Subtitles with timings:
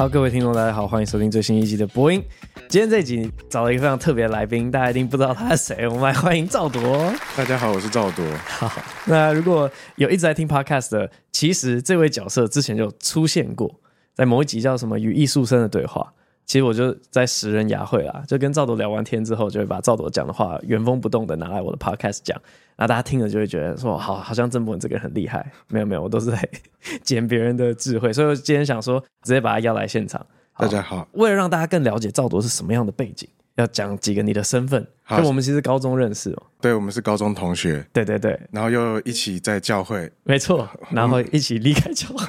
[0.00, 2.24] 好，各位听众，大家好，欢迎收听最新一集的播音。
[2.70, 7.12] 今天这一集找了一个非常特别的来宾，大家一定不知道他是谁，我们来欢迎赵铎。
[7.36, 8.24] 大家好，我是赵铎。
[8.48, 8.72] 好，
[9.04, 13.78] 那如果有一直在听 Podcast 的，其实这位角色之前就出现过，
[14.14, 16.14] 在某一集叫什么《与艺术生的对话》。
[16.50, 22.36] 其实我就在拾人牙慧啦，就跟赵铎聊完天之后，就会把赵铎讲的话原封不动的拿来我的 podcast 讲，
[22.74, 25.48] 然后大家听了就会觉得说，好，好像郑博文这个人很厉害。
[25.68, 26.48] 没有没有，我都是在
[27.04, 30.26] 捡别人的智慧，所以我今天想说，直接把他邀来现场。
[30.58, 34.84] 大家好，为了让大家更了解赵铎是什么样的背景，要讲几个你的身份。
[35.08, 42.26] 就我们其实高中认识哦，对，我们是高中同学，对对对，然后又一起在教会，没错， 然后一起离开教会，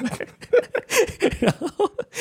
[1.40, 1.66] 然后。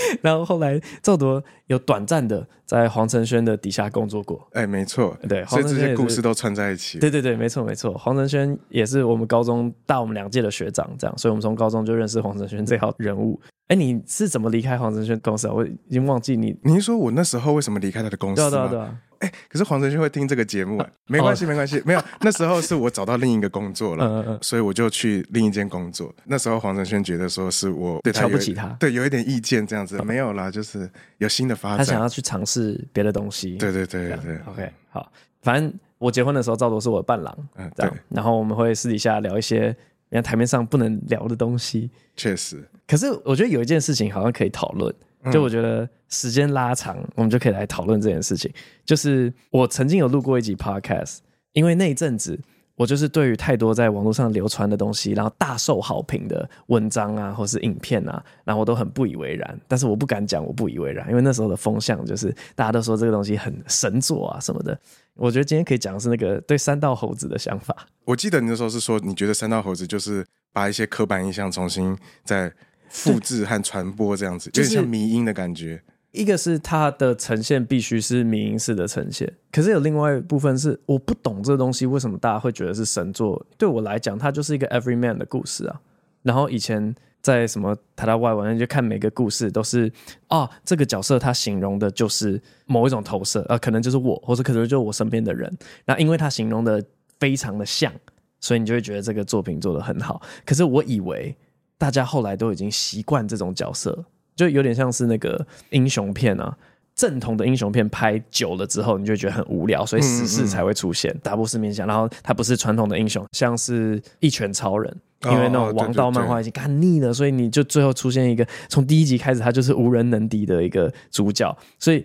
[0.21, 6.99] 然后后来赵铎有短暂的在黄承轩的底下工作过，哎，没错，对，所以这些故事都串在一起。
[6.99, 13.39] 对对对，没错没错，黄承轩也是我们高中大我们两届的学长，这样，所以我们从高中就认识黄承轩这号人物。
[13.71, 15.53] 哎，你是怎么离开黄承轩公司啊？
[15.53, 16.53] 我已经忘记你。
[16.61, 18.41] 您说我那时候为什么离开他的公司？
[18.49, 18.79] 对对对。
[19.19, 22.03] 哎，可是黄承轩会听这个节目，啊、 没关系，没关系，没有。
[22.19, 26.13] 那时候是我找到另一个工作了，嗯嗯，所以我就去另一间工作。
[26.25, 33.55] 那时候黄承轩觉得说是我对他瞧不起他，对，有一点意见这样子，没有啦，就是有新的发展，他想要去尝试别的东西。
[33.55, 35.09] 对对对对对，OK，好，
[35.41, 39.73] 反正我结婚的时候，赵铎是我的伴郎，嗯，这样，然后我们会私底下聊一些
[40.11, 42.63] 人家台面上不能聊的东西，确实。
[42.85, 44.93] 可是我觉得有一件事情好像可以讨论。
[45.31, 48.51] 就我觉得时间拉长，我们就可以来讨论这件事情。
[48.83, 51.19] 就是我曾经有录过一集 podcast，
[51.53, 52.39] 因为那一阵子
[52.75, 59.61] 我就是对于太多在网络上流传的东西，然后大受好评的文章啊，或是影片啊，然后我都很不以为然。
[59.67, 64.75] 但是我不敢讲我不以为然，因为那时候的风向就是大家都说这个东西很神作啊什么的。
[65.21, 67.75] 我觉得今天可以讲的是那个对三道猴子的想法。
[68.05, 72.51] 我记得你那时候是说，你觉得三道猴子就是把一些刻板印象重新再。
[72.93, 75.81] 复制和传播这样子，就像迷音的感觉。
[76.11, 83.45] 一个是它的呈现必须是迷音式的呈现，可是有另外一部分是我不懂这个东西，为什么大家会觉得是神作？
[83.57, 85.79] 对我来讲，它就是一个 everyman 的故事啊。
[86.21, 89.91] 然后以前在什么台大外文，就看每个故事都是
[90.29, 95.55] 哦，这个角色他形容的就是某一种投射，呃，可能就是我，或者可能就是我身边的人。
[95.85, 96.83] 那因为他形容的
[97.19, 97.91] 非常的像，
[98.39, 100.21] 所以你就会觉得这个作品做得很好。
[100.45, 101.35] 可是我以为。
[101.81, 104.05] 大家后来都已经习惯这种角色，
[104.35, 106.55] 就有点像是那个英雄片啊，
[106.93, 111.87] 正统的英雄片拍久了之后，你就觉得很无聊，所以死侍才会出现，打不死面相。
[111.87, 114.95] 然后他不是传统的英雄，像是一拳超人，
[115.29, 121.55] 因为那种王道漫画已经看腻了，所以你就最后出现一个从第一集开始他就是无人能敌的一个主角。
[121.77, 122.03] 所以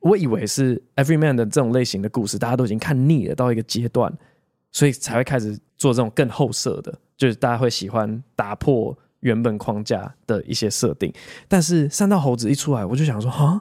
[0.00, 4.12] 我以为是 Everyman 的这种类型的故事，大家都已经看腻了到一个阶段，
[4.72, 8.96] 所以才会开始做这种更后设的，就是大家会喜欢打破。
[9.22, 11.12] 原本框架的一些设定，
[11.48, 13.60] 但是三道猴子一出来，我就想说，哈，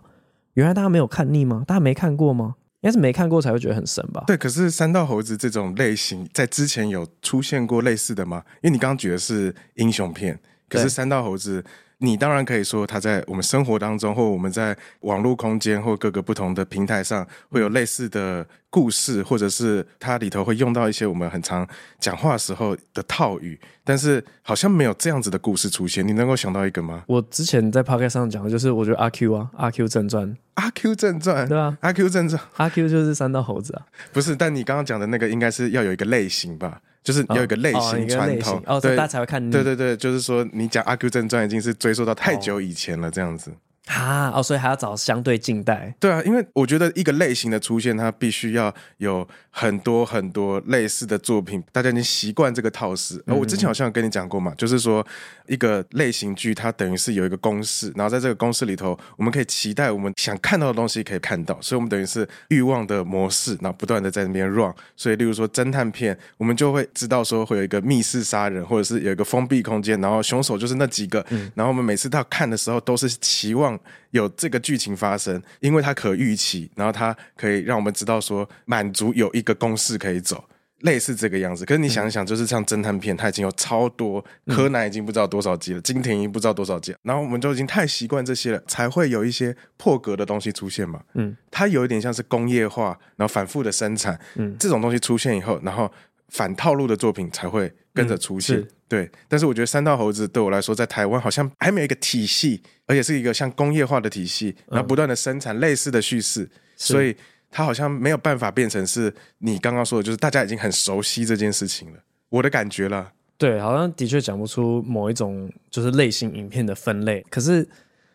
[0.53, 1.63] 原来大家没有看腻吗？
[1.65, 2.57] 大家没看过吗？
[2.81, 4.23] 应该是没看过才会觉得很神吧？
[4.27, 8.43] 对，可是三道猴子这种类型在之前有出现过类似的吗？
[8.61, 10.39] 因为你刚刚举的是英雄片，
[10.69, 11.63] 可是三道猴子。
[11.99, 21.67] 你当然可以说，他在我们生活当中，或我们在网络空间或各个不同的平台上，会有类似的故事，或者是它里头会用到一些我们很常
[21.99, 26.07] 讲话时候的套语，但是好像没有这样子的故事出现。
[26.07, 27.03] 你能够想到一个吗？
[27.07, 33.81] 我之前在 Podcast 上讲的就是，我觉得阿 Q 啊，阿 Q 正传，阿 Q 正传，对啊，阿 Q 正传，阿 Q 就是三道猴子啊，
[34.13, 34.35] 不是？
[34.35, 36.79] 但你刚刚讲的那个应该是要有一个类型吧？
[37.07, 39.49] 就是有一个类型传统，哦，大家才会看。
[39.49, 43.49] 对对对，就是说你讲《阿 Q 正传》已经是追溯到太久以前了，这样子。
[43.87, 45.93] 啊哦，所以还要找相对近代。
[45.99, 53.23] 对啊，因为我觉得一个类型的出现，它必须要有很多很多类似的作品，大家已经习惯这个套式。
[53.25, 55.05] 而我之前好像有跟你讲过嘛，就是说
[55.47, 64.73] 一个类型剧，它等于是有一个公式，然后在这个公式里头，我们可以期待我们想看到的东西可以看到，所以我们等于是欲望的模式，然后不断的在那边 run。
[64.97, 71.25] 所以，例如说侦探片，我们就会知道说会有一个密室杀人，或者是有一个封闭空间，然后凶手就是那几个，
[71.55, 73.76] 然后我们每次到看的时候都是期望。
[74.11, 80.43] 有这个剧情发生，因为它可预期，然后它可以让我们知道说满足有一个公式可以走，
[80.81, 81.65] 类似这个样子。
[81.65, 91.01] 可是你想一想，就是像侦探片，它已经有超多，柯南已经不知道多少集了，金田一不知道多少集，然后我们就已经太习惯这些了，才会有一些破格的东西出现嘛。
[91.15, 95.91] 嗯，它有一点像是工业化，然后反复的生产，嗯，这种东西出现以后，然后
[96.29, 98.65] 反套路的作品才会跟着出现。
[98.87, 107.13] 对，但是我觉得三道猴子对我来说，在台湾好像还没有一个体系，而且是一个像工业化的体系，然后不断的生产类似的叙事，嗯、所以
[107.51, 111.99] 它好像没有办法变成是你刚刚说的，就是大家已经很熟悉这件事情了。
[112.29, 117.25] 我的感觉了，对，好像的确讲不出某一种就是类型影片的分类。
[117.29, 117.67] 可是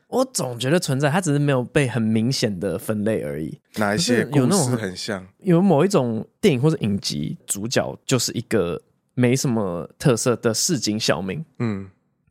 [0.08, 3.58] 我总觉得存在，它只是没有被很明显的分类而已。
[3.76, 5.26] 哪一些有那种很像？
[5.38, 8.80] 有某一种电影或者影集主角就是一个
[9.14, 11.44] 没什么特色的市井小民。
[11.58, 11.88] 嗯，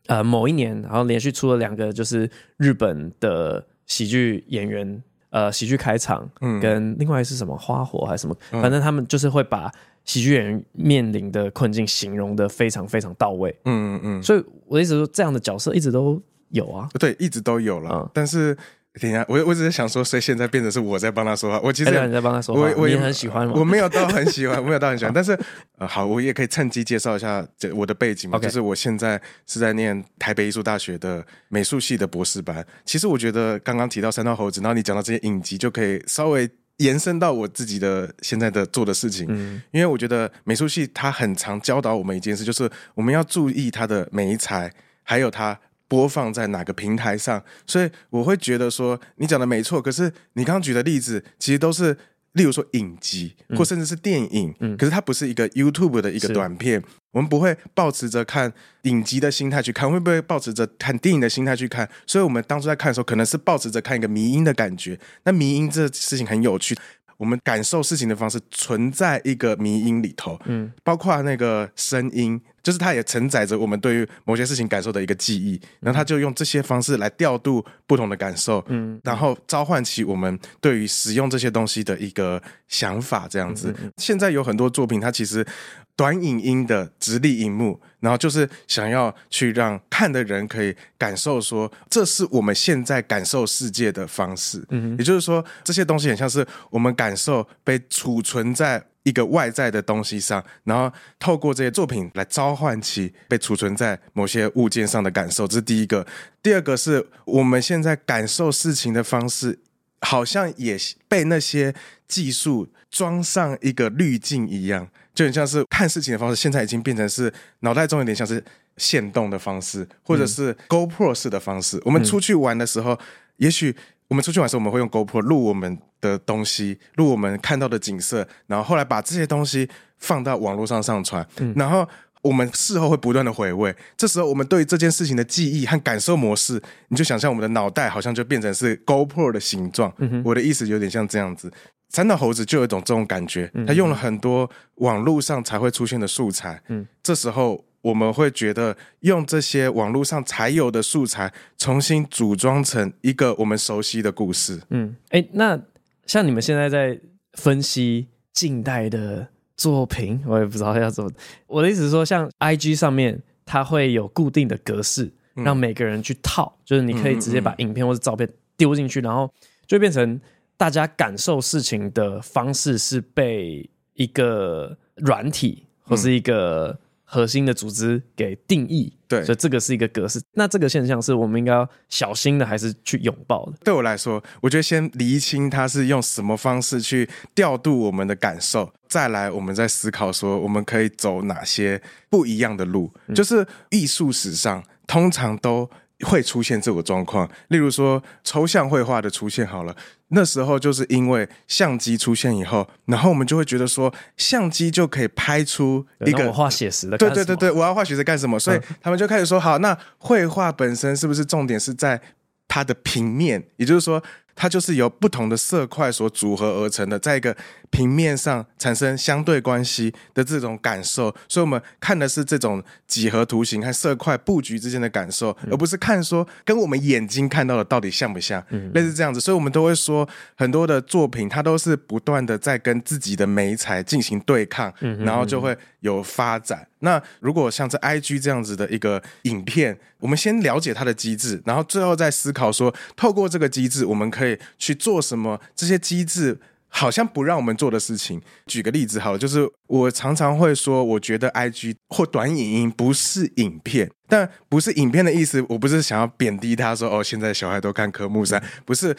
[0.07, 9.71] 呃，某一年，然后连续出了两个，就是日本的喜剧演员，呃，喜剧开场，嗯，跟另外是什么花火还是什么，嗯、反正他们就是会把
[10.05, 13.55] 喜剧演员面临的困境形容的非常非常到位。
[13.65, 14.23] 嗯嗯嗯。
[14.23, 16.21] 所以我的意思说，这样的角色一直都。
[16.53, 17.89] 有啊，对，一直都有了。
[17.93, 18.57] 嗯、但是，
[18.99, 21.57] 等一下，我我只是想说，所以现在变成是我在帮他说话。
[21.63, 23.53] 我其实、欸、你在帮他说话，我我也很喜欢吗？
[23.55, 25.13] 我没有到很喜欢，我没有到很喜欢。
[25.13, 25.31] 但是，
[25.77, 32.65] 呃，好，我也可以趁机介绍一下这我的背景.就是我现在是在念台北艺术大学的美术系的博士班。
[32.83, 36.49] 其实我觉得刚刚提到三道猴子，然后你讲到这些影集，就可以稍微
[36.79, 39.25] 延伸到我自己的现在的做的事情。
[39.29, 44.69] 嗯，因为我觉得美术系它很常教导我们一件事，就是我们要注意它的媒材，
[45.03, 45.57] 还有它。
[45.91, 47.43] 播放在哪个平台上？
[47.67, 49.81] 所以我会觉得说你讲的没错。
[49.81, 51.97] 可是你刚刚举的例子，其实都是
[52.31, 54.55] 例如说影集，或甚至是电影。
[54.61, 56.81] 嗯，可是它不是一个 YouTube 的一个短片。
[57.11, 58.53] 我们不会抱持着看
[58.83, 61.89] 影集的心态去看，会不会抱持着看电影的心态去看？
[62.07, 64.97] 所以我们当初在看的时候，可能是抱持着看一个迷音的感觉。
[65.25, 66.73] 那迷音这事情很有趣。
[67.17, 83.73] 我们感受事情的方式存在一个迷音里头，嗯，包括那个声音，就是它也承载着我们对于某些事情感受的一个记忆，然后他就用这些方式来调度不同的感受，嗯，然后召唤起我们对于使用这些东西的一个想法，这样子。
[83.97, 85.45] 现在有很多作品，它其实。
[85.93, 94.65] 短影音的直立荧幕，然后就是想要去让看的人可以感受说，这是我们现在感受世界的方式。
[94.69, 105.47] 嗯，也就是说，这些东西很像是我们感受被储存在一个外在的东西上，然后透过这些作品来召唤起被储存在某些物件上的感受。
[105.47, 106.05] 这是第一个。
[106.43, 109.59] 第二个是我们现在感受事情的方式，
[110.01, 110.77] 好像也
[111.07, 111.73] 被那些
[112.07, 114.87] 技术装上一个滤镜一样。
[115.13, 118.43] 就很像是看事情的方式，现在已经变成是脑袋中有点像是
[118.77, 121.81] 限动的方式，或者是 GoPro 式的方式。
[121.83, 122.97] 我们出去玩的时候，
[123.35, 123.75] 也许
[124.11, 129.69] 我们出去玩的时候，我们会用 GoPro 录我们的东西，录我们看到的景色，然后后来把这些东西
[129.99, 131.87] 放到网络上上传，嗯、然后
[132.21, 133.73] 我们事后会不断的回味。
[133.95, 139.93] 这时候，我们对这件事情的记忆和感受模式，你就想象我们的脑袋好像就变成是 GoPro 的形状。
[139.99, 141.49] 嗯、我的意思有点像这样子。
[141.87, 146.61] 三道猴子就有一种这种感觉，他用了很多网络上才会出现的素材。
[146.67, 154.61] 嗯，这时候我们会觉得用这些网络上才有的素材，重新组装成一个我们熟悉的故事。
[154.69, 155.59] 嗯，哎，那
[156.05, 156.99] 像你们现在在
[157.33, 161.11] 分析近代的作品，我也不知道要怎么。
[161.47, 169.31] 我的意思是说，像 IG 上面，它会有固定的格式，让每个人去套，就是你可以直接把影片或者照片丢进去，然后
[169.67, 170.19] 就变成。
[170.57, 176.79] 大家感受事情的方式是被一个软体或是一个
[177.13, 180.21] 核心的组织给定义，对，所以这个是一个格式。
[180.31, 183.53] 那这个现象是我们应该要小心的，还是去拥抱的？
[183.65, 192.89] 对我来说，我觉得先厘清它是用什么方式去调度我们的感受，再来我们再思考说我们可以走哪些不一样的路。
[193.13, 195.69] 就是艺术史上通常都
[196.05, 199.75] 会出现这个状况，例如说抽象绘画的出现，好了。
[200.11, 206.97] 那时候就是因为相机出现以后，然后我们就会觉得说，相机就可以拍出一个画写实的。
[206.97, 208.39] 对对对对，我要画写实干什么？
[208.39, 212.01] 所以他们就开始说，好，那绘画本身是不是重点是在
[212.47, 213.43] 它的平面？
[213.57, 214.01] 也就是说。
[214.35, 217.35] 它就是由不同的色块所组合而成的，在一个
[217.69, 229.19] 平面上产生相对关系的这种感受，所以我们看的是这种几何图形和色块布局之间的感受，而不是看说跟我们眼睛看到的到底像不像，类似这样子。
[229.19, 236.67] 所以我们都会说，很多的作品它都是不断的在跟自己的媒材进行对抗，然后就会有发展。
[236.83, 245.41] 那如果像这 IG 这样子的一个影片，我们先了解它的机制，然后最后再思考说，透过这个机制，我们可可以去做什么？
[245.55, 248.21] 这些机制好像不让我们做的事情。
[248.45, 258.95] 举个例子好了，就是我常常会说，我觉得 IG 或短影音不是影片，但不是影片的意思，我不是想要贬低他说哦，现在小孩都看科目三，不是。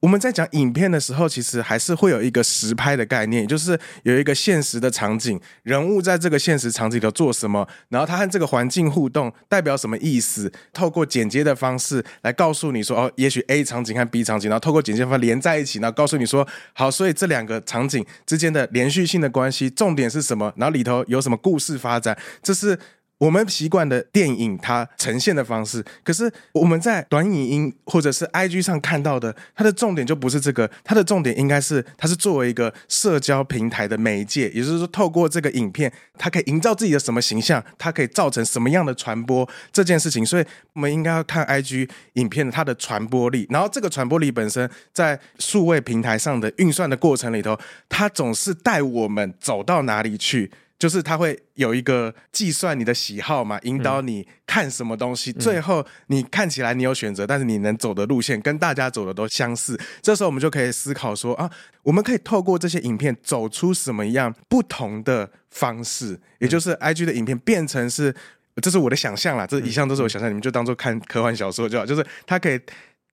[0.00, 20.52] 我们在讲影片的时候，其实还是会有一个实拍的概念，就是有一个现实的场景，人物在这个现实场景里头做什么，然后他和这个环境互动代表什么意思，透过剪接的方式来告诉你说，哦，也许 A 场景和 B 场景，然后透过剪接方连在一起，然后告诉你说，好，所以这两个场景之间的连续性的关系，重点是什么？
[20.56, 22.16] 然后里头有什么故事发展？
[22.42, 22.78] 这是
[23.18, 40.44] 我们习惯的电影它呈现的方式，可是我们在短影音或者是 IG 上看到的，它的重点就不是这个，它的重点应该是它是作为一个社交平台的媒介，也就是说，透过这个影片，它可以营造自己的什么形象，它可以造成什么样的传播这件事情，所以
[40.74, 47.58] 我们应该要看 IG 影片它的传播力，然后这个传播力本身在数位平台上的运算的过程里头，
[47.88, 50.52] 它总是带我们走到哪里去。
[50.78, 59.78] 就是他会有一个计算你的喜好嘛，引导你看什么东西，嗯、最后你看起来你有选择，但是你能走的路线跟大家走的都相似。
[60.02, 61.50] 这时候我们就可以思考说啊，
[61.82, 68.14] 我们可以透过这些影片走出什么样不同的方式，也就是 IG 的影片变成是，
[68.60, 72.60] 这是我的想象啦，这以上都是我想象，你们就当做看科幻小说就好，就是它可以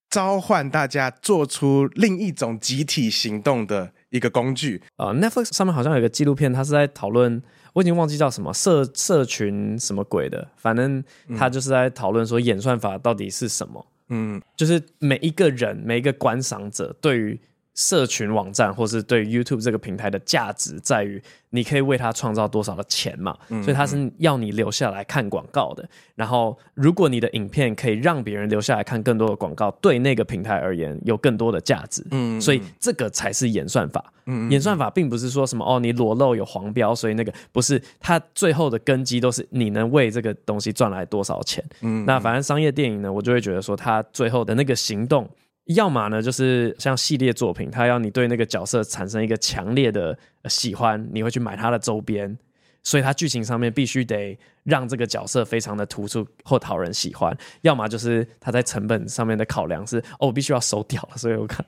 [0.09, 3.93] 召唤大家做出另一种集体行动的。
[4.13, 4.81] 一个工具。
[4.95, 7.41] 啊、uh，Netflix 上面好像有一个纪录片，它是在讨论，
[7.73, 11.03] 我已经忘记叫什么社社群什么鬼的，反正
[11.37, 17.39] 它就是在讨论说演算法到底是什么，嗯，就是每一个人每一个观赏者对于。
[17.75, 23.35] 社群网站或是对 YouTube 这个平台的价值在于，你可以为它创造多少的钱嘛？
[23.63, 25.87] 所以它是要你留下来看广告的。
[26.15, 32.05] 然后，如果你的影片可以让别人留下来看更多的广告，对那个平台而言有更多的价值。
[32.11, 34.13] 嗯，所以这个才是演算法。
[34.25, 37.81] 嗯，演算法并不是说什么哦，你裸露有黄标，所以那个不是。
[37.99, 41.63] 它最后的根基都是你能为这个东西赚来多少钱。
[41.81, 45.27] 嗯，那反正商业电影呢，我就会觉得说，它最后的那个行动。
[45.65, 52.37] 要么呢，就是像系列作品，他要你对那个角色产生一个强烈的喜欢，你会去买他的周边，
[52.83, 57.35] 所以他剧情上面必须得让这个角色非常的突出或讨人喜欢。
[57.61, 61.65] 要么就是他在成本上面的考量是，哦，我必须要收掉了，所以我看，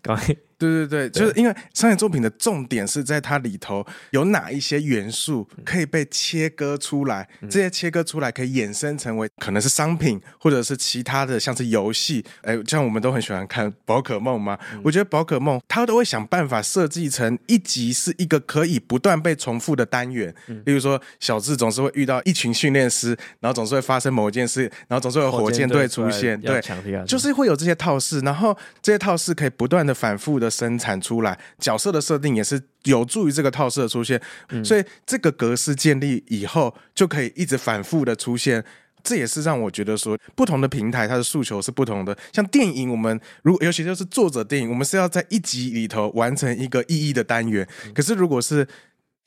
[0.00, 0.36] 赶快。
[0.58, 12.24] 对对对，就是因为商业作品的重点是在它里头有哪一些元素可以被切割出来，这些切割出来可以衍生成为可能是商品，或者是其他的，像是游戏。
[12.42, 20.32] 哎，像我们都很喜欢看宝可梦嘛，我觉得宝可梦它都会想办法设计成一集是一个可以不断被重复的单元。
[20.46, 23.08] 嗯例如说，小智总是会遇到一群训练师，
[23.40, 26.62] 然后总是会发生某一件事，然后总是有火箭队出现，对，
[27.04, 30.52] 就是会有这些套式，然后这些套式可以不断的反复的。
[30.62, 34.20] 生产出来角色的设定也是有助于这个套式的出现，
[34.50, 38.62] 嗯、所以这个格式建立以后就可以一直反复的出现。
[39.02, 42.16] 这也是让我觉得说，不同的平台它的诉求是不同的。
[42.32, 47.66] 像电影，我们如尤其就是作者电影，我们是要在一集里头完成一个意义的单元。
[47.92, 48.64] 可是如果是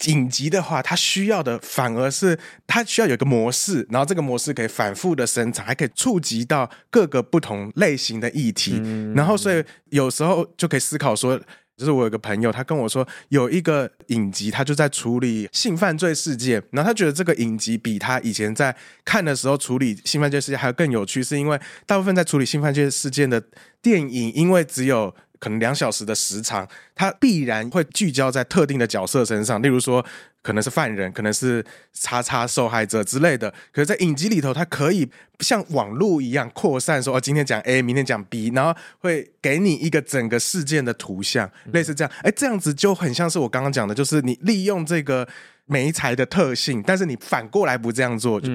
[0.07, 2.37] 影集的话，它需要的反而是
[2.67, 11.39] 它需要有一个模式，然后这个模式可以反复的生产，还可以触及到各个不同类型的议题，嗯、然后所以有时候就可以思考说，
[11.77, 18.75] 就是我有个朋友，他跟我说有一个影集，他就在处理性犯罪事件，然后他觉得这个影集比他以前在
[19.05, 23.41] 看的时候处理性犯罪事件还要更有趣，是因为大部分在处理性犯罪事件的
[23.81, 25.15] 电影，因为只有。
[25.39, 30.05] 可能两小时的时长，它必然会聚焦在特定的角色身上，例如说
[30.41, 31.63] 可能是犯人，可能是
[31.93, 33.53] 叉叉受害者之类的。
[33.71, 42.11] 可是，在影集里头，它可以像网络一样扩散，说哦，今天讲 A，明天讲 B，然后会给你一个整个事件的图像，类似这样。
[42.21, 45.27] 哎，这样子就很像是我刚刚讲的，就是你利用这个。
[45.67, 48.47] 媒材的特性，但是你反过来不这样做，就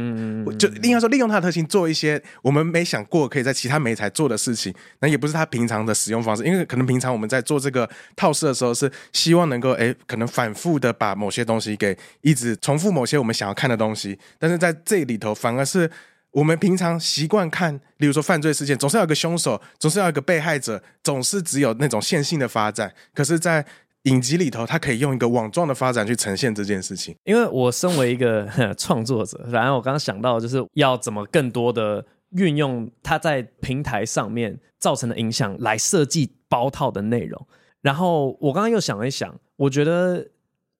[0.58, 15.90] 就应该说利用它的特性做一些我们没想过可以在其他媒材做的事情，那也不是它平常的使用方式，因为可能平常我们在做这个套式的时候是希望能够哎，可能反复的把某些东西给一直重复某些我们想要看的东西，但是在这里头反而是
[16.30, 23.66] 我们平常习惯看，例如说犯罪事件，总是要有一个凶手，总是要有一个被害者，总是只有那种线性的发展，可是，在
[24.04, 27.14] 影集里头，它可以用一个网状的发展去呈现这件事情。
[27.24, 37.46] 因为我身为一个创作者，反正我刚刚想到，就是要怎么更多的运用它在平台上面造成的影响来设计包套的内容。
[37.82, 40.28] 然后我刚刚又想了一想，我觉得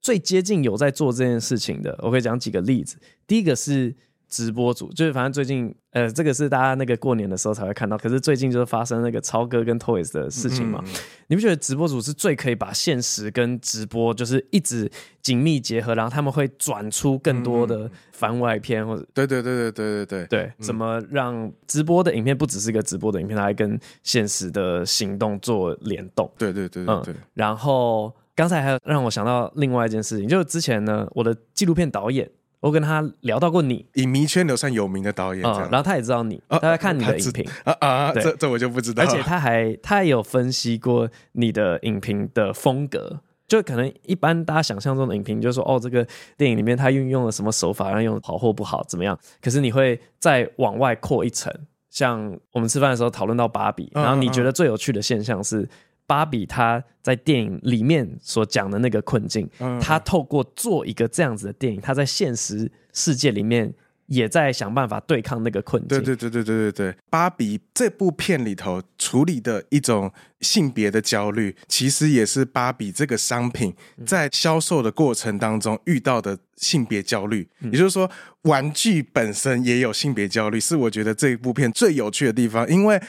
[0.01, 2.99] 最接近有在做这件事情的，我可以讲几个例子。
[3.27, 3.97] 第一个是。
[4.31, 7.99] 直播组就是，反正最近，呃，这个是大家那个过年的时候才会看到。
[7.99, 10.81] 可是最近就是发生那个超哥跟 Toys 的事情嘛。
[10.87, 10.93] 嗯、
[11.27, 14.89] 你不觉得直播组是最可以把现实跟直播就是一直
[15.21, 26.31] 紧密结合，然后他们会转出更多的番外篇，或者对对对对对对对对，怎么让直播的影片不只是一个直播的影片，它还跟现实的行动做联动？
[26.39, 27.15] 对对对对对。
[27.15, 32.31] 嗯、然后刚才还有让我想到另外一件事情，就是之前呢，我的纪录片导演。
[32.61, 39.03] 我跟他聊到过你，影迷圈流算有名的导演，嗯，然后他也知道你，他在看你的影评啊啊，这这我就不知道。
[39.03, 49.19] 而且他还他还有分析过你的影评的风格，就可能一般大家想象中的影评，就是说哦，这个电影里面他运用了什么手法，让用好或不好怎么样？
[49.41, 51.51] 可是你会再往外扩一层，
[51.89, 55.67] 像我们吃饭的时候讨论到芭比，然后你觉得最有趣的现象是
[56.11, 59.49] 芭比她在电影里面所讲的那个困境，
[59.81, 63.73] 她透过做一个这样子的电影，她在现实世界里面。
[64.11, 65.89] 也在想办法对抗那个困境。
[65.89, 73.73] 对对对对对对对，芭比这部片里头处理的一种性别的焦虑，其实也是芭比这个商品
[74.05, 77.49] 在销售的过程当中遇到的性别焦虑。
[77.61, 78.11] 也就是说，
[78.43, 82.69] 玩具本身也有性别焦虑，是我觉得这一部片最有趣的地方。
[82.69, 83.01] 因为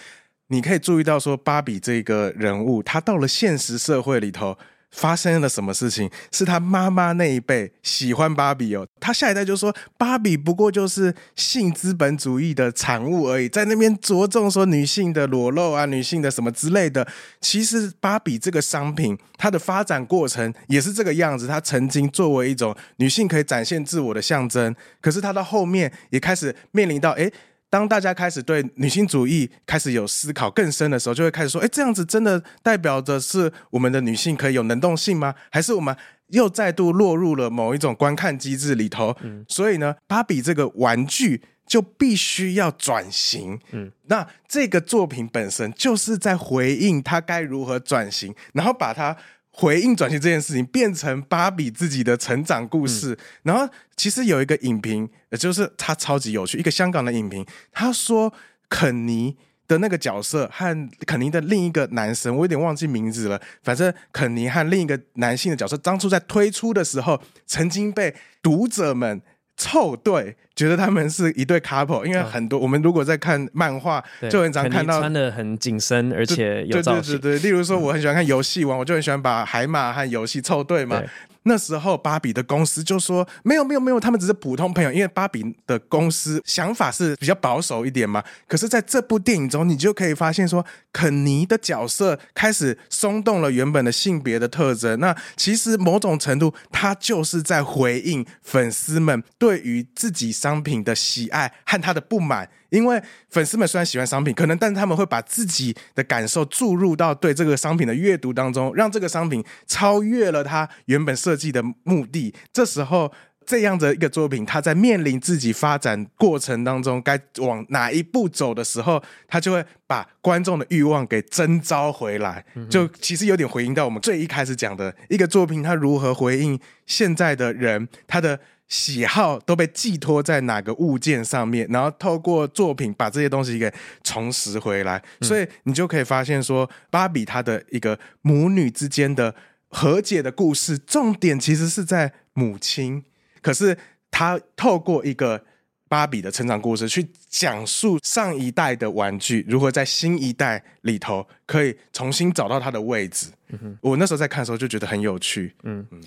[0.52, 4.58] 你可以注意到，说芭比这个人物，她到了现实社会里头。
[4.94, 6.12] 发生了什么事情？
[6.34, 17.08] 是他妈妈那一辈喜欢芭比哦，他下一代就说芭比不过就是性资本主义的产物而已，在那边着重说女性的裸露啊，女性的什么之类的。
[17.40, 21.48] 其实芭比这个商品，它的发展过程也是这个样子。
[21.48, 27.32] 它曾经作为一种女性可以展现自我的象征，可是它到后面也开始面临到诶。
[27.72, 35.34] 当大家开始对女性主义开始有思考更深的时候，就会开始说：“哎，这样子真的代表着是我们的女性可以有能动性吗？
[35.50, 35.96] 还是我们
[36.28, 43.58] 又再度落入了某一种观看机制里头？”嗯，所以呢，芭比这个玩具就必须要转型。
[43.72, 49.16] 嗯，那这个作品本身就是在回应它该如何转型，然后把它。
[49.52, 58.34] 回应转型这件事情变成芭比自己的成长故事，嗯、然后其实有一个影评，就是他超级有趣，一个香港的影评，他说
[58.70, 59.36] 肯尼
[59.68, 69.22] 的那个角色和肯尼的另一个男生，我有点忘记名字了，反正肯尼和另一个男性的角色，当初在推出的时候，曾经被读者们。
[69.58, 77.18] 凑对，觉得他们是一对 couple，因为很多、哦、我们如果在看漫画，就很常看到穿的很紧身，而且有造型。
[77.18, 81.00] 对对对对， 例如说，我很喜欢看游戏王，嗯、我就很喜欢把海马和游戏凑对嘛。
[81.00, 81.10] 对
[81.44, 84.92] 那时候芭比的公司就说没有没有没有，他们只是普通朋友。
[84.92, 88.24] 因为芭比的公司想法是比较保守一点嘛。
[88.48, 90.64] 可是在这部电影中，你就可以发现说，
[90.94, 95.00] 肯尼的角色开始松动了原本的性别的特征。
[95.00, 102.50] 那其实某种程度，他就是在回应粉丝们对于自己商品的喜爱和他的不满。
[102.70, 112.34] 因为粉丝们虽然喜欢商品，可能，但是他们会把自己的感受注入到对这个商品的阅读当中，让这个商品超越了他原本设计的目的。
[112.54, 113.12] 这时候，
[113.46, 122.46] 这样的一个作品，他在面临自己发展过程当中该往哪一步走的时候，他就会把观众的欲望给征召回来。
[122.70, 128.40] 就其实有点回应到我们最一开始讲的一个作品，它如何回应现在的人，他的。
[128.72, 133.70] 喜好都被寄托在哪个物件上面，然后透过作品把这些东西给
[134.02, 139.36] 重拾回来，嗯、所以你就可以发现说，芭比她的一个母女之间的
[139.68, 143.04] 和解的故事，重点其实是在母亲，
[143.42, 143.78] 可是
[144.10, 145.44] 她透过一个
[145.90, 153.28] 芭比的成长故事，去讲述上一代的玩具如何在新一代里头可以重新找到它的位置。
[153.50, 155.54] 嗯、我那时候在看的时候就觉得很有趣。
[155.64, 156.02] 嗯嗯。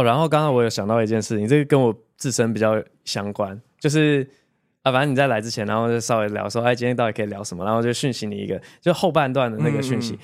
[0.00, 4.26] 哦，然后刚刚我有想到一件事情，这个跟我自身比较相关，就是
[4.82, 7.62] 啊，反正你在来之前，然后就稍微聊说，哎，今天到底可以聊什么？
[7.64, 10.18] 然后就讯息你一个，就后半段的那个讯息，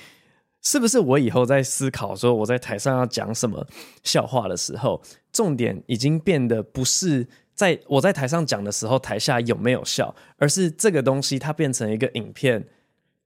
[0.63, 3.67] 是不是我以后在思考说我在台上要讲什么
[4.03, 4.99] 笑话的时候，
[5.31, 12.67] 重点已经变得不是在我在台上讲的时候台下有没有笑，而是这个东西它变成一个影片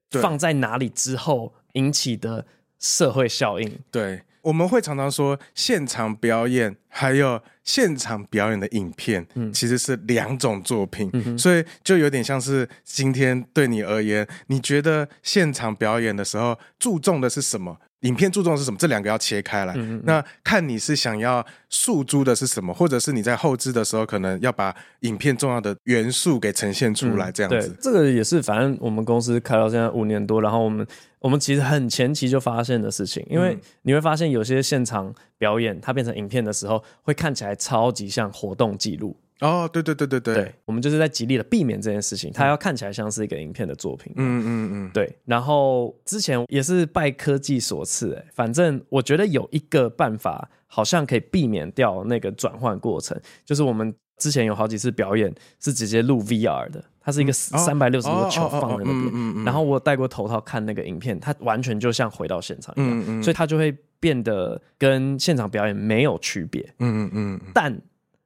[0.09, 2.45] 放在哪里之后引起的
[2.77, 4.23] 社会效应，对。
[4.41, 17.77] 我们会常常说，现场表演还有现场表演的影片，嗯，其实是两种作品，嗯，所以就有点像是今天对你而言，你觉得现场表演的时候注重的是什么？
[18.01, 18.77] 影片注重的是什么？
[18.77, 19.73] 这两个要切开来。
[19.75, 27.67] 嗯嗯，那看你是想要诉诸的是什么，或者是你在后置的时候，可能要把影片重要的元素给呈现出来，这样子。
[27.67, 30.85] 嗯、对，这个也是，反正我们公司开到现在五年多，然后我们
[31.19, 39.15] 我们其实很前期就发现的事情，因为你会发现有些现场表演它变成影片的时候，会看起来超级像活动记录。
[39.41, 44.13] 哦，对对对对对，对，我们就是在极力的避免这件事情，它要看起来像是一个影片的作品。
[44.15, 45.11] 嗯嗯嗯，对。
[45.25, 66.61] 然后之前也是拜科技所赐，哎，反正我觉得有一个办法，好像可以避免掉那个转换过程，就是我们之前有好几次表演是直接录 VR 的，它是一个三百六十度球放在那边，然后我戴过头套看那个影片，它完全就像回到现场一样，嗯嗯，所以它就会变得跟现场表演没有区别。
[66.77, 67.75] 嗯嗯嗯，但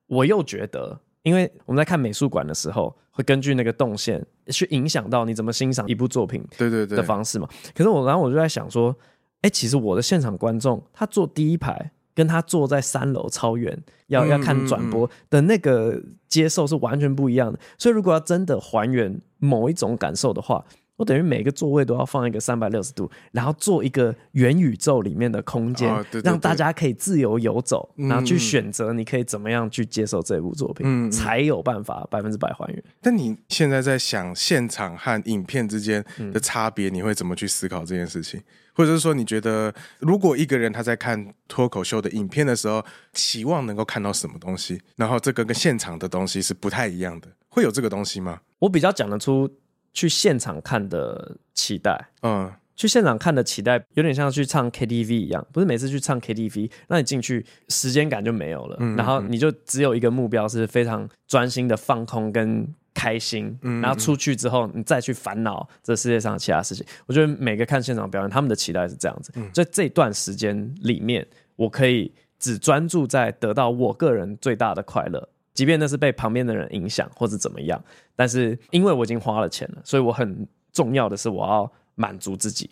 [0.08, 1.00] 我又觉得。
[1.26, 7.50] 因为我们在看美术馆的时候，会根据那个动线去影响到你怎么欣赏一部作品，对对对的方式嘛。
[7.74, 8.96] 可是我然后我就在想说，
[9.42, 13.76] 哎，其实我的现场观众，他坐第一排，跟他坐在三楼超远，
[14.08, 17.60] 要要看转播的那个接受是完全不一样的。
[17.80, 20.64] 所以，如果要真的还原某一种感受的话，
[20.98, 32.84] 我等于每个座位都要放一个三百六十度，然后做一个元宇宙里面的空间，哦、对对对，让大家可以自由游走，嗯、然后去选择你可以怎么样去接受这部作品，嗯、才有办法百分之百还原。
[33.02, 38.42] 但你现在在想现场和影片之间的差别，你会怎么去思考这件事情？
[38.74, 48.40] 或者是说，你觉得如果一个人他在看脱口秀的影片的时候，期望能够看到什么东西，然后这个跟现场的东西是不太一样的，会有这个东西吗？
[48.60, 49.50] 我比较讲得出。
[49.96, 66.86] 去现场看的期待，嗯，去现场看的期待有点像去唱 KTV 一样，不是每次去唱 KTV，那你进去时间感就没有了，嗯，然后你就只有一个目标，是非常专心的放空跟开心，嗯，然后出去之后你再去烦恼这世界上其他事情。
[67.06, 75.30] 我觉得每个看现场表演，他们的期待是这样子，在这段时间里面，我可以只专注在得到我个人最大的快乐。
[75.56, 77.84] 即便那是被旁边的人影响或者怎么样，
[78.16, 82.70] 但是因为我已经花了钱了，所以我很重要的是我要满足自己。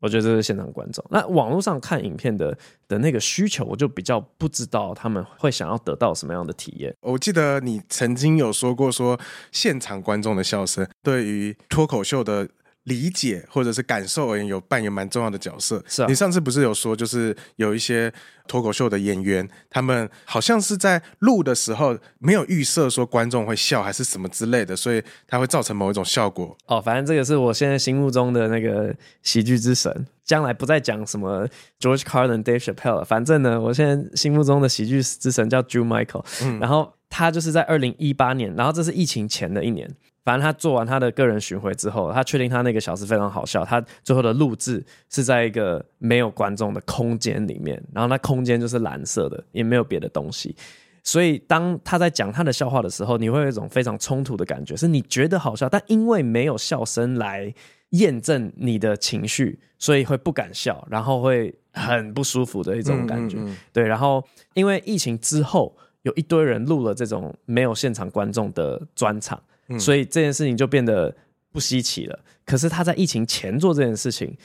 [0.00, 1.04] 我觉得这是现场观众。
[1.10, 2.56] 那网络上看影片的
[2.88, 6.94] 的那个需求，我就比较不知道他们会想要得到什么样的体验。
[7.00, 9.20] 我记得你曾经有说过，说
[9.52, 12.48] 现场观众的笑声对于脱口秀的。
[12.84, 15.82] 理解或者是感受而言，有扮演蛮重要的角色。
[15.88, 18.12] 是啊，你上次不是有说，就是有一些
[18.46, 26.56] 脱口秀的演员，他们好像是在录的时候没有预设说观众会笑还是什么之类的，所以它会造成某一种效果。
[26.66, 31.48] 哦，反正这个是我现在心目中的那个喜剧之神，将来不再讲什么
[31.80, 33.04] George Carlin、Dave Chappelle 了。
[33.04, 39.90] 反正呢，我现在心目中的喜剧之神叫 Drew Michael，嗯，然后他就是在二零一八年，然后这是疫情前的一年。
[40.24, 43.62] 反正他做完他的个人巡回之后，他确定他那个小时非常好笑。
[43.62, 50.56] 他最后的录制是在一个没有观众的空间里面，然后那空间就是蓝色的，也没有别的东西。
[51.02, 57.54] 所以当他在讲他的笑话的时候，你会有一种非常冲突的感觉，是你觉得好笑，但因为没有笑声来
[57.90, 63.36] 验证你的情绪，所以会不敢笑，然后会很不舒服的一种感觉。
[63.36, 63.56] 嗯嗯嗯。
[63.74, 69.38] 对，然后因为疫情之后，有一堆人录了这种没有现场观众的专场。
[69.78, 71.14] 所以这件事情就变得
[71.52, 72.18] 不稀奇了。
[72.44, 74.36] 可是他在疫情前做这件事情，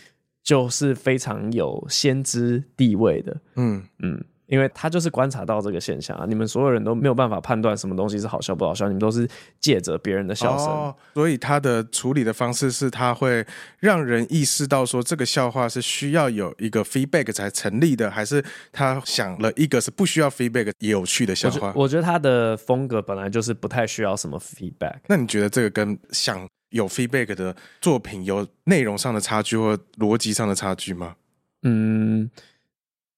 [0.41, 3.41] 就是非常有先知地位的。
[3.55, 4.23] 嗯嗯。
[4.49, 10.67] 因为他就是观察到这个现象啊，你们所有人都没有办法判断什么东西是好笑不好笑，你们都是借着别人的笑声。
[10.67, 13.45] 哦，所以他的处理的方式是他会
[13.79, 21.71] 让人意识到说这个笑话是需要有一个 feedback 才成立的，还是他想了一个是不需要 feedback 也有趣的笑话？
[21.75, 24.95] 我觉得他的风格本来就是不太需要什么 feedback。
[25.07, 31.15] 那你觉得这个跟想有 feedback 的作品有内容上的差距或逻辑上的差距吗？
[31.61, 32.31] 嗯。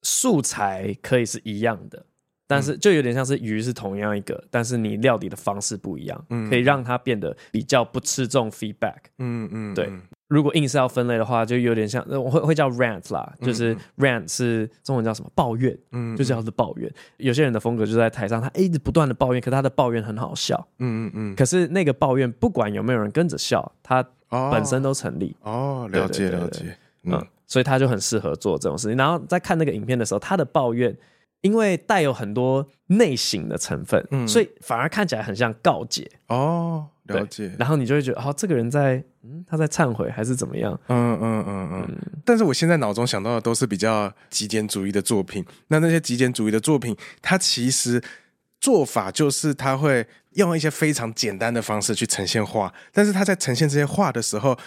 [0.02, 2.06] 素材可以是一样的，
[2.48, 9.90] 但是就有点像是鱼是同样一个，但是你料理的方式不一样，嗯，可以让它变得比较不吃重 feedback，嗯嗯，对。
[10.28, 15.30] 如果硬是要分类的话，就有点像，我会会叫 rant 啦，就是 rant 是中文叫什么？
[15.36, 16.90] 抱怨，嗯，就叫做抱怨。
[17.18, 21.36] 有些人的风格就在台上，他一直不断的抱怨，可他的抱怨很好笑，嗯嗯嗯。
[21.36, 25.36] 可是那个抱怨不管有没有人跟着笑，他本身都成立。
[25.42, 27.22] 哦，了解了解，嗯。
[27.52, 28.96] 所以他就很适合做这种事情。
[28.96, 30.96] 然后在看那个影片的时候，他的抱怨
[31.42, 36.88] 因为带有很多内省的成分，嗯，所以反而看起来很像告解哦。
[37.08, 37.52] 了解。
[37.60, 40.80] 然后你就会觉得，哦，这个人在，嗯，他在忏悔还是怎么样？
[40.88, 41.98] 嗯嗯嗯嗯。
[42.24, 45.46] 但是我现在脑中想到的都是比较极简主义的作品。
[45.68, 48.02] 那那些极简主义的作品，它其实
[48.62, 54.58] 做法就是他会用一些非常简单的方式去呈现画，但是他在呈现这些画的时候。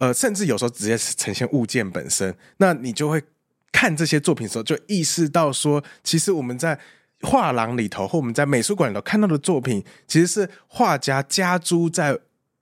[0.00, 3.22] 呃，甚至有时候直接呈现物件本身，那你就会
[3.70, 6.76] 看这些作品的时候，就意识到说，其实我们在
[7.22, 12.18] 画廊里头或我们在美术馆里头看到的作品，其实是画家加诸在。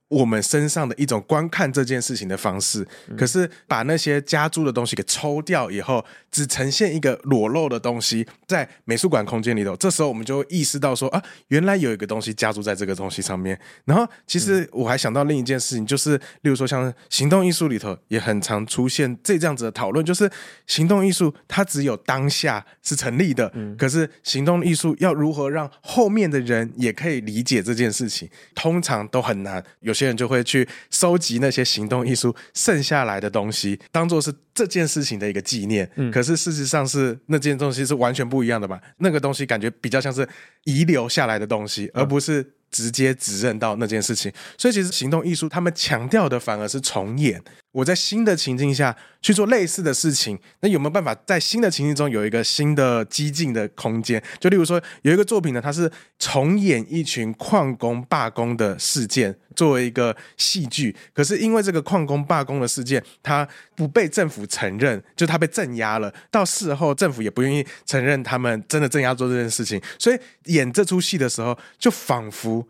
[0.09, 9.77] 我们身上的一种观看这件事情的方式，可是把那些加注的东西给抽掉以后，只呈现一个裸露的东西在美术馆空间里头。
[9.77, 13.61] 这时候我们就会意识到说啊，原来有一个东西加注在这个东西上面。
[13.85, 20.31] 然后，其实我还想到另一件事情，就是例如说像行动艺术里头也很常出现这这样子的讨论，就是
[20.66, 29.62] 行动艺术它只有当下是成立的，可是行动艺术要如何让后面的人也可以理解这件事情，通常都很难。
[29.81, 29.98] 有。
[29.99, 35.91] 有些人就会去收集那些行动艺术剩下来的东西，当做是这件事情的一个纪念。
[35.97, 38.81] 嗯，可是事实上是那件东西是完全不一样的嘛？
[38.99, 40.27] 那个东西感觉比较像是
[40.65, 44.33] 遗留下来的东西，而不是直接指认到那件事情。
[44.57, 47.43] 所以其实行动艺术他们强调的反而是重演。
[47.73, 54.23] 我在新的情境下去做类似的事情，那有没有办法在新的情境中有一个新的激进的空间？
[54.41, 66.14] 就例如说，有一个作品呢，它是重演一群矿工罢工的事件作为一个戏剧，可是因为这个矿工罢工的事件，它不被政府承认，就它被镇压了。
[66.31, 72.68] 到事后，政府也不愿意承认他们真的镇压做这件事情，所以演这出戏的时候，就仿佛。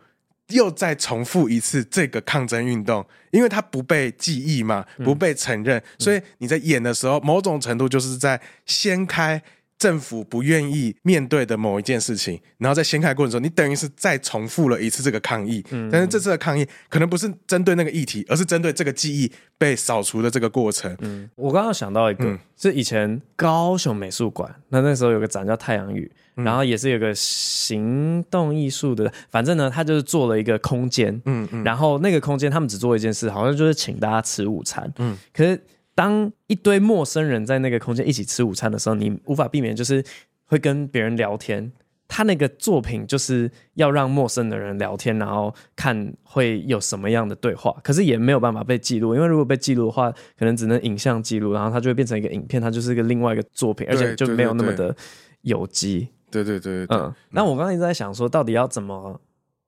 [0.48, 9.42] 又再重复一次这个抗争运动，因为它不被记忆嘛，不被承认，所以你在演的时候，某种程度就是在掀开
[9.78, 15.64] 政府不愿意面对的某一件事情，然后在掀开过程中，你等于是再重复了一次这个抗议。
[15.70, 20.94] 嗯、但是这次的抗议可能不是针对那个议题，而是针对这个记忆被扫除的这个过程。
[21.00, 26.10] 嗯，我刚刚想到一个，嗯、是以前高雄美术馆，那那时候有个展叫《太阳雨》。
[26.44, 35.18] 然后也是有个行动艺术的，反正呢，他就是做了一个空间，嗯嗯，然后那个空间他们只做一件事，好像就是请大家吃午餐，嗯。
[35.32, 35.60] 可是
[35.98, 40.04] 当一堆陌生人在那个空间一起吃午餐的时候，你无法避免就是
[40.44, 41.72] 会跟别人聊天。
[42.06, 50.08] 他那个作品就是要让陌生的人聊天，然后看会有什么样的对话，可是也没有办法被记录，因为如果被记录的话，
[50.38, 54.94] 可能只能影像记录，然后它就会变成一个影片，它就是一个另外一个作品，而且就没有那么的
[55.40, 56.06] 有机。
[56.30, 59.20] 对对对对，嗯，那我刚刚一直在想说，到底要怎么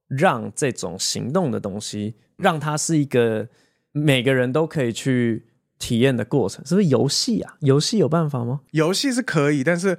[0.07, 3.49] 让这种行动的东西，让它是一个
[3.90, 5.45] 每个人都可以去
[5.81, 7.57] 体验的过程，是不是游戏啊？
[7.62, 8.61] 游戏有办法吗？
[8.71, 9.99] 游戏是可以，但是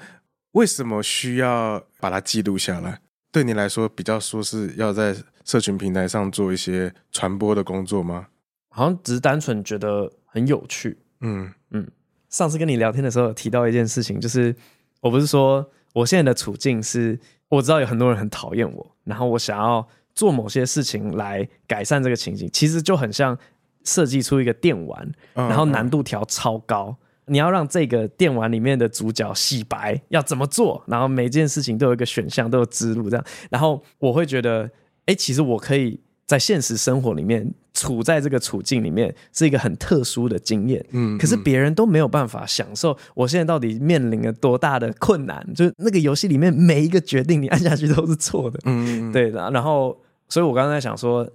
[0.54, 3.02] 为什么需要把它记录下来？
[3.34, 5.14] 对你来说，比较说是要在
[5.44, 8.28] 社群平台上做一些传播的工作吗？
[8.70, 10.98] 好像只是单纯觉得很有趣。
[11.20, 11.86] 嗯嗯，
[12.30, 14.56] 上次跟你聊天的时候有提到一件事情，就是
[15.02, 15.70] 我不是说。
[15.94, 23.38] 我现在的处境是，我知道有很多人很讨厌我，然后我想要做某些事情来改善这个情景，其实就很像
[23.84, 30.84] 设计出一个电玩，然后难度调超高，你要让这个电玩里面的主角洗白，要怎么做？
[30.88, 34.70] 然后每件事情都有一个选项，都有支路这样，然后我会觉得，
[35.06, 36.00] 哎，其实我可以。
[36.28, 40.82] 在现实生活里面，处在这个处境里面是一个很特殊的经验。
[40.92, 42.98] 嗯，可是别人都没有办法享受。
[43.14, 45.46] 我现在到底面临了多大的困难？
[45.54, 48.58] 就是那个游戏里面每一个决定你按下去都是错的。
[48.64, 49.52] 嗯，对的。
[49.52, 51.30] 然后，所以我刚才想说，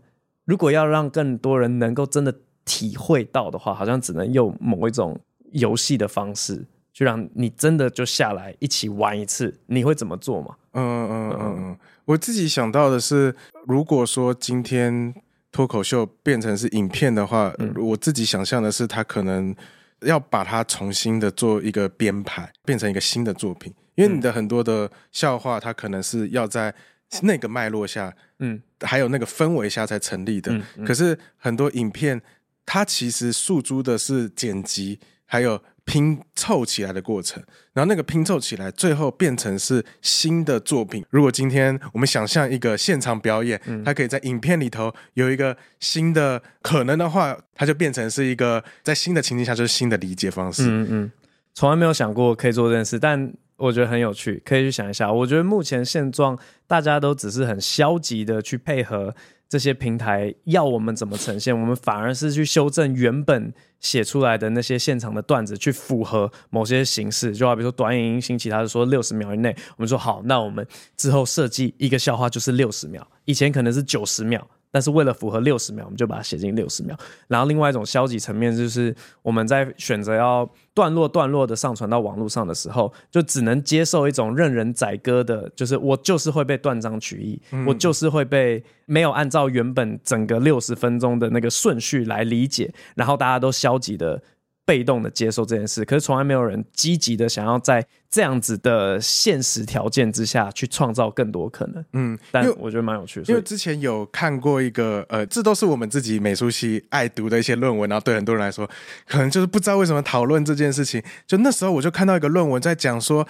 [0.46, 5.20] 如果要让更多人能够真的体会到的话，好像只能用某一种
[5.52, 9.54] 游戏的方式，就让你真的就下来一起玩一次。
[9.66, 10.56] 你会怎么做吗？
[10.72, 11.78] 嗯嗯嗯嗯。
[12.04, 13.34] 我自己想到的是，
[13.66, 15.12] 如果说今天
[15.50, 19.54] 脱口秀变成是影片的话，嗯、我自己想象的是，他可能
[20.02, 23.74] 要把它重新的做一个编排，变成一个新的作品。
[23.96, 26.74] 因为你的很多的笑话，它可能是要在
[27.22, 30.52] 那个脉络下，嗯，还有那个氛围下才成立的。
[30.52, 32.20] 嗯嗯、可是很多影片，
[32.64, 35.62] 它其实诉诸的是剪辑，还有。
[35.88, 37.40] 拼凑起来的过程，
[37.72, 41.06] 然后那个拼凑起来，最后变成是新的作品。
[41.10, 50.64] 如果今天我们想象一个现场表演，嗯、它可以在影片里头有一个新的可能的话，它就变成是一个在新的情境下就是新的理解方式。
[50.66, 51.12] 嗯嗯，
[51.54, 55.12] 从来没有想过可以做这件事，但我觉得很有趣，可以去想一下。
[55.12, 59.14] 我觉得目前现状，大家都只是很消极的去配合。
[59.48, 67.30] 这些平台要我们怎么呈现，我们反而是去修正原本写出来的那些现场的段子，去符合某些形式。
[67.30, 70.66] 就好比如说短影音兴起，他是说六十秒以内，我们说好，那我们
[70.96, 74.44] 之后设计一个笑话就是六十秒，以前可能是九十秒。
[74.76, 76.94] 但是为了符合六十秒，我们就把它写进六十秒。
[77.28, 94.22] 然后另外一种消极层面就是我们在选择要段落段落的上传到网络上的时候，就只能接受一种任人宰割的，就是我就是会被断章取义，嗯、我就是会被没有按照原本整个六十分钟的那个顺序来理解，然后大家都消极的。
[94.66, 101.84] 被动的接受这件事，可是从来没有人积极的想要在这样子的现实条件之下去创造更多可能。
[101.92, 108.68] 嗯，但我觉得蛮有趣的，因为之前有看过一个呃，这都是我们自己美术系爱读的一些论文，然后对很多人来说，
[109.06, 111.02] 可能就是不知道为什么讨论这件事情。
[111.26, 113.26] 就那时候我就看到一个论文在讲说。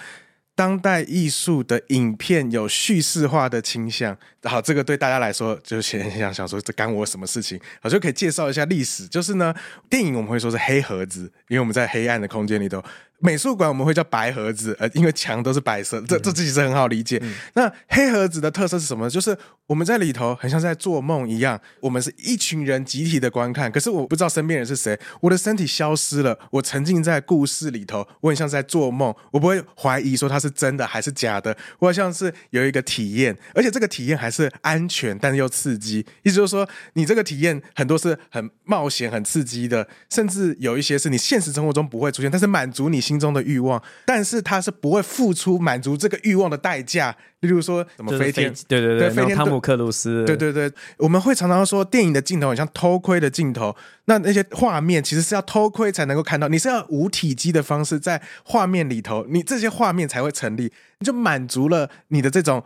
[0.57, 7.59] 当代艺术的影片有叙事化的倾向，好，这个对大家来说就先想想说这干我什么事情？
[7.79, 9.05] 好，就可以介绍一下历史。
[9.05, 9.53] 就是呢，
[9.87, 12.83] 电影我们会说是黑盒子，因为我们在黑暗的空间里头，
[13.19, 17.19] 美术馆我们会叫白盒子，呃，因为墙都是白色，这这其实很好理解。
[17.23, 19.09] 嗯、那黑盒子的特色是什么？
[19.09, 36.05] 就是我们在里头很像在做梦一样，我们是一群人集体的观看，可是我不知道身边人是谁，我的身体消失了，我沉浸在故事里头，我很像在做梦，我不会怀疑说它是真的还是假的，我好像是有一个体验，而且这个体验还是安全，但是又刺激。
[36.21, 43.06] 意思就是说，你这个体验很多是很冒险、很刺激的，甚至有一些是你现实生活中不会出现，但是满足你。
[43.07, 47.15] 心中的欲望，但是他是不会付出满足这个欲望的代价。
[47.41, 48.53] 例如说，什么飞天？
[48.67, 50.25] 对对对，飞天汤姆克鲁斯。
[50.25, 53.75] 对对对，我们会常常说，电影的镜头很像偷窥的镜头。
[54.05, 62.63] 那那些画面其实是要偷窥才能够看到，你是要无体积的方式在画面里头，你这些画面才会成立，你就满足了你的这种。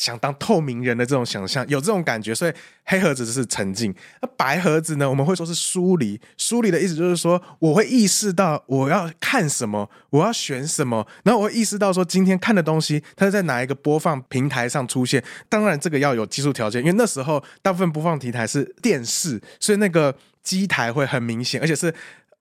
[0.00, 2.52] 想当透明人的这种想象，有这种感觉，所以
[2.86, 3.94] 黑盒子就是沉浸。
[4.22, 5.08] 那白盒子呢？
[5.08, 6.18] 我们会说是疏离。
[6.38, 15.22] 疏离的意思就是说，我会意识到我要看什么，我要选什么，然后我会意识到说，今天看的东西它是在哪一个播放平台上出现。
[15.50, 21.94] 当然，这个要有技术条件，因为那时候大部分播放平台是电视，所以那个机台会很明显，而且是。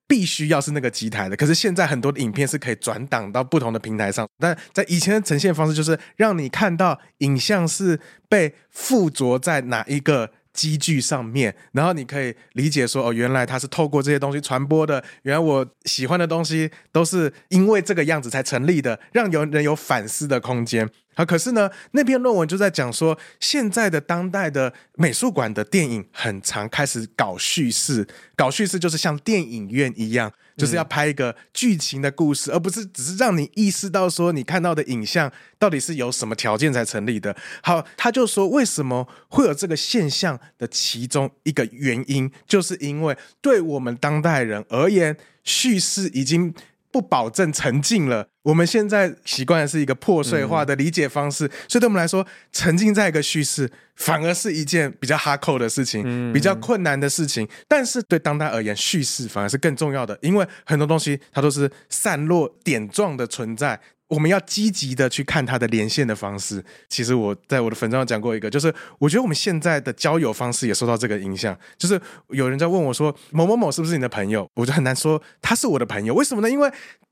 [0.09, 20.89] 必须要是那个机台的，可是现在很多的影片是可以转档到不同的平台上，但在以前的呈现方式就是让你看到影像是被附着在哪一个机具上面，然后你可以理解说哦，原来它是透过这些东西传播的，原来我喜欢的东西都是因为这个样子才成立的，让有人有反思的空间。
[21.15, 28.07] 啊，可是呢，那篇论文就在讲说，现在的当代的美术馆的电影很常开始搞叙事，
[28.37, 37.35] 搞叙事就是像电影院一样，就是要拍一个剧情的故事，嗯、而不是只是让你意识到说你看到的影像到底是有什么条件才成立的。
[37.63, 46.53] 好，他就说为什么会有这个现象的其中一个原因，就是因为对我们当代人而言，叙事已经。
[46.91, 48.29] 不保证沉浸了。
[48.43, 57.47] 我们现在习惯的是一个破碎化的理解方式，嗯、所以对我们来说，沉浸在一个叙事反而是一件比较哈扣的事情，嗯、比较困难的事情。
[57.67, 63.79] 但是对当代而言，叙事反而是更重要的，因为很多东西它都是散落点状的存在。
[64.07, 66.63] 我们要积极的去看它的连线的方式。
[66.87, 71.55] 其实我在我的粉专上讲过一个，就是我觉得我们现在的交友方式也受到这个影响。
[71.77, 76.15] 就是有人在问我说：“某某某是不是你的朋友？”我就很难说他是我的朋友。
[76.15, 76.49] 为什么呢？
[76.49, 76.71] 因为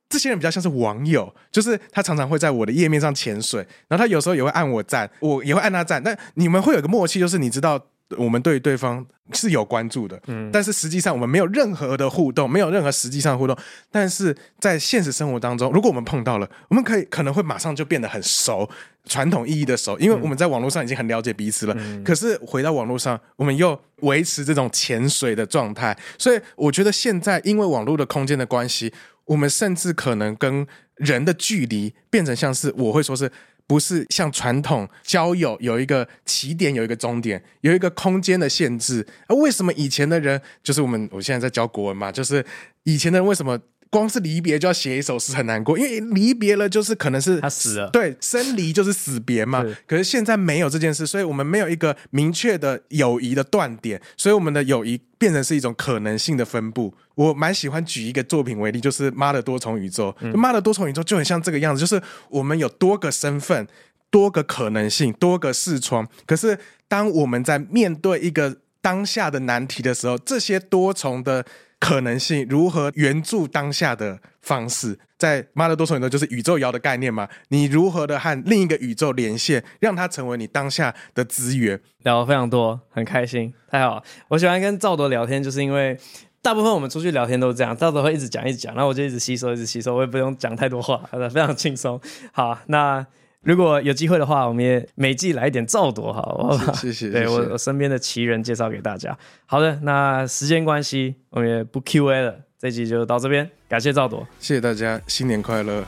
[0.10, 6.02] 这些人比较像是网友，就是他常常会在我的页面上潜水，然后他有时候也会按我赞，我也会按他赞。
[6.04, 7.88] 但你们会有个默契，就是你知道。
[8.18, 13.54] 我们对对方是有关注的，嗯，但是实际上我们没有任何的互动，没有任何实际上的互动。
[13.92, 18.70] 但是在现实生活当中，如果我们碰到了，我们可以可能会马上就变得很熟，
[19.04, 21.76] 传统意义的熟，因为我们在网络上已经很了解彼此了。
[21.78, 25.94] 嗯，可是回到网络上，我们又维持这种潜水的状态。
[26.18, 28.94] 所以我觉得现在因为网络的空间的关系，
[29.28, 33.32] 我们甚至可能跟人的距离变成像是我会说是。
[33.70, 39.06] 不是像传统交友有一个起点，有一个终点，有一个空间的限制。
[39.28, 42.46] 而为什么以前的人，就是我们我现在在教国文嘛，就是
[42.84, 45.78] 以前的人为什么光是离别就要写一首诗很难过？
[45.78, 49.64] 因为离别了就是可能是他死了，对，生离就是死别嘛。
[49.64, 56.94] 是可是现在没有这件事，所以我们没有一个明确的友谊的断点，所以我们的友谊变成是一种可能性的分布。
[57.16, 60.16] 我蛮喜欢举一个作品为例，就是《妈的多重宇宙》。
[60.36, 63.68] 《妈的多重宇宙》就很像这个样子，就是我们有多个身份、
[64.12, 66.08] 多个可能性、多个视窗。
[66.26, 71.44] 可是，当我们在面对一个当下的难题的时候，这些多重的
[71.80, 77.28] 可能性如何援助当下的方式，在《妈的多重宇宙》就是宇宙摇的概念嘛？
[77.50, 81.80] 你如何的和另一个宇宙连线，让它成为你当下的资源？
[82.04, 84.04] 聊非常多，很开心，太好了。
[84.30, 85.98] 我喜欢跟赵德聊天，就是因为。
[86.40, 92.00] 大部分我们出去聊天都是这样，赵德会一直讲一直讲，然后我就一直吸收，一直吸收，我也不用讲太多话，非常轻松。
[92.32, 93.06] 好，那
[93.44, 96.74] 如果有机会的话，我们也每季来一点赵铎，好，好吧？
[96.74, 97.10] 谢谢。
[97.10, 99.18] 对，我我身边的奇人介绍给大家。
[99.46, 105.86] 好的，那时间关系，我们也不 Q&A 了，这集就到这边，感谢赵铎，谢谢大家，新年快乐。